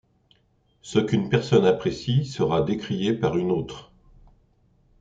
[0.81, 3.91] Ce qu’une personne apprécie sera décrié par une autre.